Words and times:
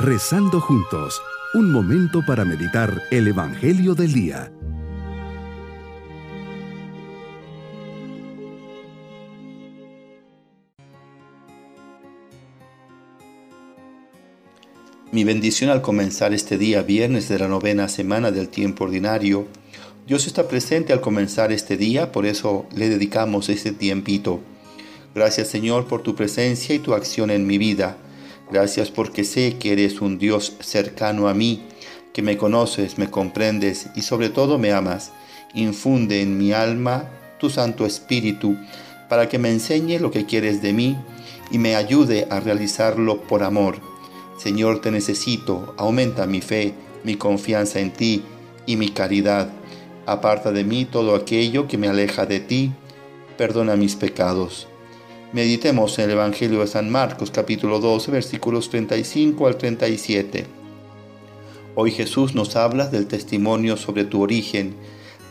Rezando 0.00 0.60
juntos, 0.60 1.20
un 1.54 1.72
momento 1.72 2.24
para 2.24 2.44
meditar 2.44 3.02
el 3.10 3.26
Evangelio 3.26 3.96
del 3.96 4.12
Día. 4.12 4.52
Mi 15.10 15.24
bendición 15.24 15.70
al 15.70 15.82
comenzar 15.82 16.32
este 16.32 16.58
día 16.58 16.82
viernes 16.82 17.28
de 17.28 17.40
la 17.40 17.48
novena 17.48 17.88
semana 17.88 18.30
del 18.30 18.50
tiempo 18.50 18.84
ordinario. 18.84 19.48
Dios 20.06 20.28
está 20.28 20.46
presente 20.46 20.92
al 20.92 21.00
comenzar 21.00 21.50
este 21.50 21.76
día, 21.76 22.12
por 22.12 22.24
eso 22.24 22.68
le 22.72 22.88
dedicamos 22.88 23.48
este 23.48 23.72
tiempito. 23.72 24.38
Gracias 25.12 25.48
Señor 25.48 25.88
por 25.88 26.04
tu 26.04 26.14
presencia 26.14 26.72
y 26.76 26.78
tu 26.78 26.94
acción 26.94 27.30
en 27.30 27.48
mi 27.48 27.58
vida. 27.58 27.96
Gracias 28.50 28.90
porque 28.90 29.24
sé 29.24 29.56
que 29.58 29.72
eres 29.72 30.00
un 30.00 30.18
Dios 30.18 30.54
cercano 30.60 31.28
a 31.28 31.34
mí, 31.34 31.62
que 32.12 32.22
me 32.22 32.36
conoces, 32.36 32.98
me 32.98 33.10
comprendes 33.10 33.88
y 33.94 34.02
sobre 34.02 34.30
todo 34.30 34.58
me 34.58 34.72
amas. 34.72 35.12
Infunde 35.54 36.22
en 36.22 36.38
mi 36.38 36.52
alma 36.52 37.10
tu 37.38 37.50
Santo 37.50 37.86
Espíritu 37.86 38.56
para 39.08 39.28
que 39.28 39.38
me 39.38 39.50
enseñe 39.50 39.98
lo 39.98 40.10
que 40.10 40.26
quieres 40.26 40.62
de 40.62 40.72
mí 40.72 40.96
y 41.50 41.58
me 41.58 41.76
ayude 41.76 42.26
a 42.30 42.40
realizarlo 42.40 43.22
por 43.22 43.42
amor 43.42 43.80
Señor, 44.38 44.80
te 44.80 44.92
necesito, 44.92 45.74
aumenta 45.76 46.24
mi 46.26 46.40
fe, 46.40 46.72
mi 47.02 47.16
confianza 47.16 47.80
en 47.80 47.92
ti 47.92 48.22
y 48.66 48.76
mi 48.76 48.90
caridad. 48.90 49.50
Aparta 50.06 50.52
de 50.52 50.62
mí 50.62 50.84
todo 50.84 51.16
aquello 51.16 51.66
que 51.66 51.76
me 51.76 51.88
aleja 51.88 52.24
de 52.24 52.38
ti, 52.38 52.70
perdona 53.36 53.74
mis 53.74 53.96
pecados. 53.96 54.68
Meditemos 55.30 55.98
en 55.98 56.06
el 56.06 56.12
Evangelio 56.12 56.60
de 56.60 56.66
San 56.66 56.88
Marcos 56.88 57.30
capítulo 57.30 57.80
12 57.80 58.10
versículos 58.10 58.70
35 58.70 59.46
al 59.46 59.58
37. 59.58 60.46
Hoy 61.74 61.90
Jesús 61.90 62.34
nos 62.34 62.56
habla 62.56 62.86
del 62.86 63.06
testimonio 63.06 63.76
sobre 63.76 64.04
tu 64.04 64.22
origen 64.22 64.74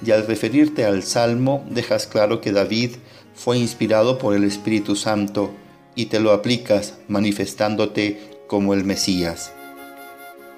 y 0.06 0.12
al 0.12 0.28
referirte 0.28 0.86
al 0.86 1.02
Salmo 1.02 1.66
dejas 1.72 2.06
claro 2.06 2.42
que 2.42 2.52
David 2.52 2.92
fue 3.34 3.58
inspirado 3.58 4.20
por 4.20 4.36
el 4.36 4.44
Espíritu 4.44 4.96
Santo 4.96 5.50
y 5.96 6.06
te 6.06 6.20
lo 6.20 6.32
aplicas 6.32 7.00
manifestándote 7.08 8.22
como 8.46 8.76
el 8.76 8.84
Mesías. 8.84 9.52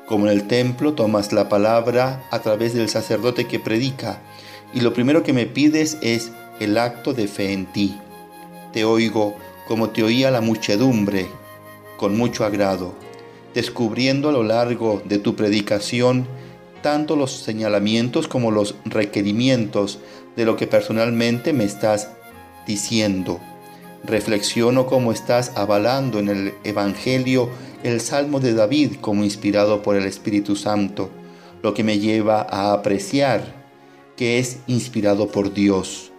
Como 0.06 0.28
en 0.28 0.34
el 0.34 0.48
templo 0.48 0.96
tomas 0.96 1.32
la 1.32 1.48
palabra 1.48 2.28
a 2.32 2.40
través 2.40 2.74
del 2.74 2.90
sacerdote 2.90 3.48
que 3.48 3.58
predica 3.58 4.22
y 4.74 4.82
lo 4.82 4.94
primero 4.94 5.24
que 5.24 5.32
me 5.32 5.46
pides 5.46 5.98
es 6.02 6.34
el 6.60 6.78
acto 6.78 7.14
de 7.14 7.30
fe 7.30 7.54
en 7.54 7.72
ti. 7.72 7.96
Te 8.74 8.86
oigo 8.86 9.36
como 9.68 9.90
te 9.90 10.04
oía 10.04 10.32
la 10.32 10.42
muchedumbre, 10.42 11.28
con 11.98 12.18
mucho 12.18 12.46
agrado, 12.46 12.94
descubriendo 13.54 14.30
a 14.30 14.32
lo 14.32 14.44
largo 14.44 15.02
de 15.06 15.20
tu 15.20 15.36
predicación 15.36 16.28
tanto 16.82 17.16
los 17.16 17.32
señalamientos 17.32 18.28
como 18.28 18.52
los 18.52 18.76
requerimientos 18.86 20.00
de 20.36 20.46
lo 20.46 20.56
que 20.56 20.68
personalmente 20.68 21.54
me 21.54 21.66
estás 21.66 22.10
diciendo. 22.66 23.40
Reflexiono 24.04 24.86
cómo 24.86 25.12
estás 25.12 25.52
avalando 25.56 26.20
en 26.20 26.30
el 26.30 26.54
Evangelio 26.64 27.50
el 27.84 28.00
Salmo 28.02 28.40
de 28.40 28.54
David 28.54 28.96
como 29.02 29.24
inspirado 29.24 29.82
por 29.82 29.96
el 29.96 30.06
Espíritu 30.06 30.56
Santo, 30.56 31.10
lo 31.62 31.74
que 31.74 31.84
me 31.84 32.00
lleva 32.00 32.46
a 32.50 32.74
apreciar 32.74 33.60
que 34.16 34.40
es 34.40 34.60
inspirado 34.68 35.28
por 35.30 35.54
Dios. 35.54 36.12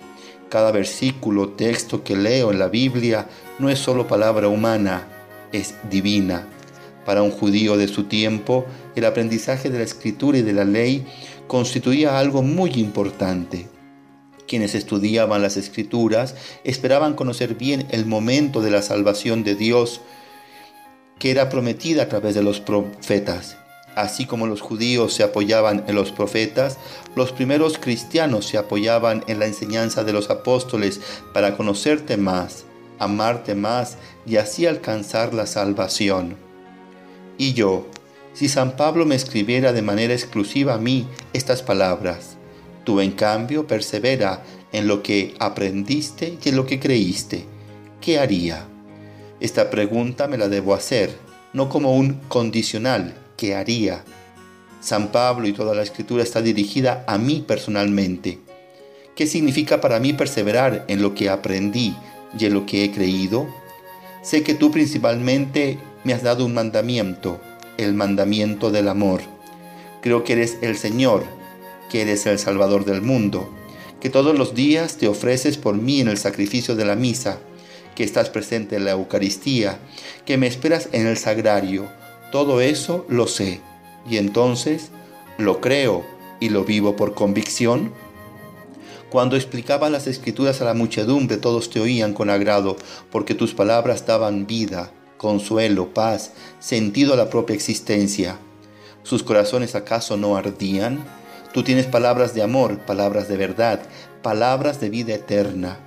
Cada 0.51 0.73
versículo, 0.73 1.51
texto 1.51 2.03
que 2.03 2.17
leo 2.17 2.51
en 2.51 2.59
la 2.59 2.67
Biblia 2.67 3.29
no 3.61 3.71
es 3.71 3.79
solo 3.79 4.09
palabra 4.09 4.49
humana, 4.49 5.07
es 5.53 5.77
divina. 5.89 6.45
Para 7.07 7.23
un 7.23 7.31
judío 7.31 7.77
de 7.77 7.87
su 7.87 8.05
tiempo, 8.05 8.67
el 8.97 9.05
aprendizaje 9.05 9.71
de 9.71 9.79
la 9.79 9.85
escritura 9.85 10.39
y 10.39 10.43
de 10.43 10.53
la 10.53 10.65
ley 10.65 11.07
constituía 11.47 12.19
algo 12.19 12.43
muy 12.43 12.73
importante. 12.73 13.69
Quienes 14.49 14.75
estudiaban 14.75 15.41
las 15.41 15.57
escrituras 15.57 16.35
esperaban 16.65 17.15
conocer 17.15 17.55
bien 17.55 17.87
el 17.93 18.05
momento 18.05 18.61
de 18.61 18.73
la 18.73 18.83
salvación 18.83 19.45
de 19.45 19.55
Dios, 19.55 20.01
que 21.21 21.31
era 21.31 21.49
prometida 21.49 22.03
a 22.03 22.09
través 22.09 22.35
de 22.35 22.43
los 22.43 22.59
profetas. 22.59 23.57
Así 23.97 24.25
como 24.25 24.47
los 24.47 24.61
judíos 24.61 25.15
se 25.15 25.25
apoyaban 25.25 25.85
en 25.89 25.95
los 25.95 26.13
profetas, 26.13 26.79
los 27.17 27.33
primeros 27.33 27.79
cristianos 27.79 28.47
se 28.47 28.57
apoyaban 28.57 29.25
en 29.27 29.39
la 29.39 29.47
enseñanza 29.47 30.05
de 30.05 30.13
los 30.13 30.31
apóstoles 30.31 31.01
para 31.35 31.57
conocerte 31.57 32.17
más, 32.17 32.65
amarte 32.99 33.55
más 33.55 33.97
y 34.27 34.37
así 34.37 34.67
alcanzar 34.67 35.35
la 35.35 35.47
salvación. 35.47 36.37
Y 37.37 37.55
yo, 37.55 37.87
si 38.33 38.49
San 38.49 38.77
Pablo 38.77 39.07
me 39.07 39.17
escribiera 39.17 39.73
de 39.73 39.83
manera 39.83 40.15
exclusiva 40.15 40.75
a 40.75 40.79
mí 40.79 41.09
estas 41.33 41.63
palabras, 41.63 42.37
tú 42.85 43.01
en 43.01 43.11
cambio 43.11 43.67
persevera 43.67 44.45
en 44.73 44.87
lo 44.87 45.03
que 45.03 45.35
aprendiste 45.41 46.39
y 46.43 46.49
en 46.49 46.57
lo 46.57 46.65
que 46.65 46.79
creíste, 46.79 47.45
¿qué 48.01 48.21
haría? 48.21 48.67
Esta 49.41 49.69
pregunta 49.69 50.29
me 50.29 50.39
la 50.39 50.49
debo 50.49 50.75
hacer, 50.75 51.17
no 51.53 51.69
como 51.69 51.97
un 51.97 52.21
condicional 52.29 53.15
que 53.41 53.55
haría. 53.55 54.05
San 54.83 55.13
Pablo 55.13 55.49
y 55.49 55.55
toda 55.55 55.75
la 55.75 55.83
escritura 55.83 56.23
está 56.23 56.43
dirigida 56.43 57.05
a 57.07 57.17
mí 57.17 57.43
personalmente. 57.47 58.39
¿Qué 59.17 59.27
significa 59.27 59.81
para 59.81 59.99
mí 59.99 60.13
perseverar 60.13 60.85
en 60.89 61.01
lo 61.01 61.15
que 61.15 61.31
aprendí 61.31 61.97
y 62.39 62.45
en 62.45 62.53
lo 62.53 62.67
que 62.67 62.85
he 62.85 62.93
creído? 62.93 63.49
Sé 64.23 64.43
que 64.43 64.53
tú 64.53 64.71
principalmente 64.71 65.79
me 66.05 66.13
has 66.13 66.23
dado 66.23 66.45
un 66.45 66.53
mandamiento, 66.53 67.41
el 67.79 67.95
mandamiento 67.95 68.71
del 68.71 68.89
amor. 68.89 69.23
Creo 70.03 70.23
que 70.23 70.35
eres 70.35 70.59
el 70.61 70.77
Señor, 70.77 71.25
que 71.91 72.03
eres 72.03 72.27
el 72.27 72.39
Salvador 72.39 72.85
del 72.85 73.01
mundo, 73.01 73.49
que 74.03 74.11
todos 74.11 74.39
los 74.39 74.55
días 74.55 74.99
te 74.99 75.09
ofreces 75.09 75.57
por 75.57 75.77
mí 75.77 76.03
en 76.03 76.09
el 76.09 76.19
sacrificio 76.19 76.77
de 76.77 76.85
la 76.85 76.95
misa 76.95 77.39
que 77.95 78.05
estás 78.05 78.29
presente 78.29 78.77
en 78.77 78.85
la 78.85 78.93
Eucaristía, 78.93 79.79
que 80.27 80.37
me 80.37 80.47
esperas 80.47 80.91
en 80.93 81.07
el 81.07 81.17
sagrario. 81.17 82.00
Todo 82.31 82.61
eso 82.61 83.05
lo 83.09 83.27
sé. 83.27 83.61
Y 84.09 84.17
entonces 84.17 84.91
lo 85.39 85.61
creo 85.61 86.05
y 86.41 86.49
lo 86.49 86.65
vivo 86.65 86.97
por 86.97 87.15
convicción. 87.15 87.93
Cuando 89.11 89.37
explicaba 89.37 89.91
las 89.91 90.07
escrituras 90.07 90.61
a 90.61 90.65
la 90.65 90.75
muchedumbre, 90.75 91.37
todos 91.37 91.71
te 91.71 91.81
oían 91.81 92.15
con 92.15 92.31
agrado, 92.31 92.77
porque 93.11 93.35
tus 93.35 93.55
palabras 93.55 94.07
daban 94.07 94.47
vida, 94.47 94.93
consuelo, 95.17 95.93
paz, 95.93 96.33
sentido 96.61 97.15
a 97.15 97.17
la 97.17 97.29
propia 97.29 97.55
existencia. 97.55 98.39
¿Sus 99.03 99.23
corazones 99.23 99.75
acaso 99.75 100.17
no 100.17 100.37
ardían? 100.37 101.05
Tú 101.53 101.65
tienes 101.65 101.87
palabras 101.87 102.35
de 102.35 102.43
amor, 102.43 102.79
palabras 102.81 103.29
de 103.29 103.37
verdad, 103.37 103.83
palabras 104.23 104.81
de 104.81 104.91
vida 104.91 105.15
eterna 105.15 105.81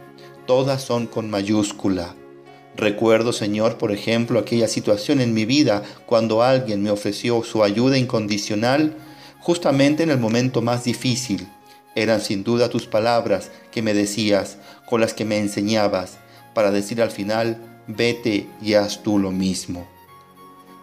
todas 0.46 0.82
son 0.82 1.08
con 1.08 1.30
mayúscula. 1.30 2.16
Recuerdo, 2.76 3.34
Señor, 3.34 3.78
por 3.78 3.92
ejemplo, 3.92 4.40
aquella 4.40 4.68
situación 4.68 5.22
en 5.22 5.34
mi 5.34 5.46
vida 5.46 5.84
cuando 6.06 6.42
alguien 6.42 6.82
me 6.82 6.90
ofreció 6.90 7.44
su 7.44 7.64
ayuda 7.64 7.98
incondicional 7.98 8.96
justamente 9.40 10.04
en 10.04 10.10
el 10.10 10.20
momento 10.20 10.62
más 10.62 10.84
difícil. 10.84 11.48
Eran 11.96 12.22
sin 12.22 12.44
duda 12.44 12.70
tus 12.70 12.88
palabras 12.88 13.52
que 13.72 13.84
me 13.84 13.94
decías, 13.94 14.58
con 14.88 15.02
las 15.02 15.14
que 15.14 15.26
me 15.26 15.38
enseñabas, 15.38 16.18
para 16.56 16.72
decir 16.72 17.02
al 17.02 17.12
final, 17.12 17.62
vete 17.88 18.48
y 18.62 18.74
haz 18.74 19.04
tú 19.04 19.20
lo 19.20 19.32
mismo. 19.32 19.88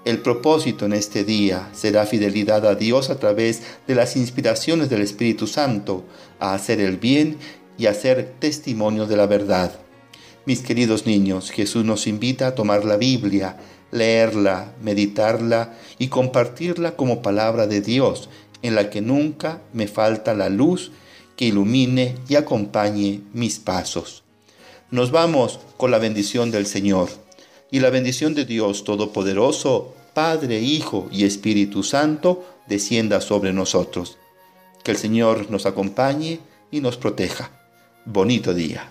El 0.04 0.18
propósito 0.18 0.86
en 0.86 0.92
este 0.92 1.24
día 1.24 1.68
será 1.72 2.06
fidelidad 2.06 2.64
a 2.66 2.74
Dios 2.74 3.10
a 3.10 3.18
través 3.18 3.62
de 3.86 3.94
las 3.94 4.16
inspiraciones 4.16 4.88
del 4.88 5.02
Espíritu 5.02 5.46
Santo, 5.46 6.04
a 6.38 6.54
hacer 6.54 6.80
el 6.80 6.96
bien 6.96 7.36
y 7.76 7.86
hacer 7.86 8.34
testimonio 8.38 9.06
de 9.06 9.16
la 9.16 9.26
verdad. 9.26 9.72
Mis 10.50 10.62
queridos 10.62 11.06
niños, 11.06 11.52
Jesús 11.52 11.84
nos 11.84 12.08
invita 12.08 12.48
a 12.48 12.54
tomar 12.56 12.84
la 12.84 12.96
Biblia, 12.96 13.56
leerla, 13.92 14.72
meditarla 14.82 15.78
y 15.96 16.08
compartirla 16.08 16.96
como 16.96 17.22
palabra 17.22 17.68
de 17.68 17.80
Dios, 17.80 18.28
en 18.62 18.74
la 18.74 18.90
que 18.90 19.00
nunca 19.00 19.62
me 19.72 19.86
falta 19.86 20.34
la 20.34 20.48
luz 20.48 20.90
que 21.36 21.44
ilumine 21.44 22.16
y 22.28 22.34
acompañe 22.34 23.20
mis 23.32 23.60
pasos. 23.60 24.24
Nos 24.90 25.12
vamos 25.12 25.60
con 25.76 25.92
la 25.92 25.98
bendición 25.98 26.50
del 26.50 26.66
Señor 26.66 27.10
y 27.70 27.78
la 27.78 27.90
bendición 27.90 28.34
de 28.34 28.44
Dios 28.44 28.82
Todopoderoso, 28.82 29.94
Padre, 30.14 30.58
Hijo 30.58 31.08
y 31.12 31.26
Espíritu 31.26 31.84
Santo, 31.84 32.44
descienda 32.66 33.20
sobre 33.20 33.52
nosotros. 33.52 34.18
Que 34.82 34.90
el 34.90 34.96
Señor 34.96 35.48
nos 35.48 35.64
acompañe 35.64 36.40
y 36.72 36.80
nos 36.80 36.96
proteja 36.96 37.52
bonito 38.04 38.52
día. 38.52 38.90